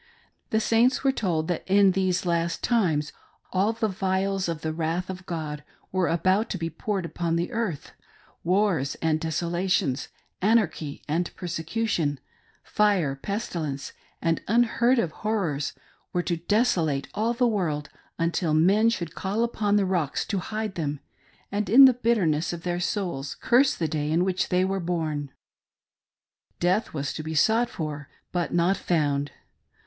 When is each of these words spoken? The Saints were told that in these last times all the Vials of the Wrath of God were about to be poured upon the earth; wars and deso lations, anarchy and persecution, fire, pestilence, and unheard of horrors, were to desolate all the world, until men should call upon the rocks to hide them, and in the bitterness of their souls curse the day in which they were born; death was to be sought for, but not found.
The 0.49 0.59
Saints 0.59 1.03
were 1.03 1.11
told 1.11 1.47
that 1.49 1.61
in 1.67 1.91
these 1.91 2.25
last 2.25 2.63
times 2.63 3.13
all 3.53 3.71
the 3.71 3.87
Vials 3.87 4.49
of 4.49 4.61
the 4.61 4.73
Wrath 4.73 5.11
of 5.11 5.27
God 5.27 5.63
were 5.91 6.07
about 6.07 6.49
to 6.49 6.57
be 6.57 6.71
poured 6.71 7.05
upon 7.05 7.35
the 7.35 7.51
earth; 7.51 7.91
wars 8.43 8.95
and 8.95 9.21
deso 9.21 9.51
lations, 9.51 10.07
anarchy 10.41 11.03
and 11.07 11.29
persecution, 11.35 12.19
fire, 12.63 13.15
pestilence, 13.15 13.93
and 14.23 14.41
unheard 14.47 14.97
of 14.97 15.11
horrors, 15.11 15.73
were 16.13 16.23
to 16.23 16.37
desolate 16.37 17.07
all 17.13 17.35
the 17.35 17.45
world, 17.47 17.87
until 18.17 18.55
men 18.55 18.89
should 18.89 19.13
call 19.13 19.43
upon 19.43 19.75
the 19.75 19.85
rocks 19.85 20.25
to 20.25 20.39
hide 20.39 20.73
them, 20.73 20.99
and 21.51 21.69
in 21.69 21.85
the 21.85 21.93
bitterness 21.93 22.51
of 22.51 22.63
their 22.63 22.79
souls 22.79 23.35
curse 23.39 23.75
the 23.75 23.87
day 23.87 24.09
in 24.09 24.25
which 24.25 24.49
they 24.49 24.65
were 24.65 24.79
born; 24.79 25.31
death 26.59 26.91
was 26.91 27.13
to 27.13 27.21
be 27.21 27.35
sought 27.35 27.69
for, 27.69 28.09
but 28.31 28.51
not 28.51 28.75
found. 28.77 29.31